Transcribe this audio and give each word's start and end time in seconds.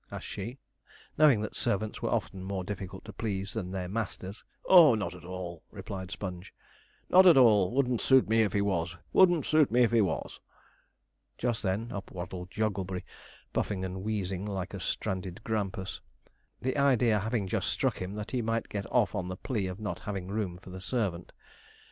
asked 0.11 0.25
she, 0.25 0.57
knowing 1.15 1.41
that 1.41 1.55
servants 1.55 2.01
were 2.01 2.09
often 2.09 2.43
more 2.43 2.63
difficult 2.63 3.05
to 3.05 3.13
please 3.13 3.53
than 3.53 3.69
their 3.69 3.87
masters. 3.87 4.43
'Oh, 4.65 4.95
not 4.95 5.13
at 5.13 5.23
all,' 5.23 5.61
replied 5.69 6.09
Sponge; 6.09 6.55
'not 7.07 7.27
at 7.27 7.37
all 7.37 7.69
wouldn't 7.75 8.01
suit 8.01 8.27
me 8.27 8.41
if 8.41 8.51
he 8.51 8.63
was 8.63 8.97
wouldn't 9.13 9.45
suit 9.45 9.69
me 9.69 9.83
if 9.83 9.91
he 9.91 10.01
was.' 10.01 10.39
Just 11.37 11.61
then 11.61 11.91
up 11.91 12.09
waddled 12.09 12.49
Jogglebury, 12.49 13.05
puffing 13.53 13.85
and 13.85 14.01
wheezing 14.01 14.43
like 14.43 14.73
a 14.73 14.79
stranded 14.79 15.43
grampus; 15.43 16.01
the 16.59 16.77
idea 16.79 17.19
having 17.19 17.45
just 17.47 17.67
struck 17.69 18.01
him 18.01 18.15
that 18.15 18.31
he 18.31 18.41
might 18.41 18.69
get 18.69 18.91
off 18.91 19.13
on 19.13 19.27
the 19.27 19.37
plea 19.37 19.67
of 19.67 19.79
not 19.79 19.99
having 19.99 20.29
room 20.29 20.57
for 20.57 20.71
the 20.71 20.81
servant. 20.81 21.31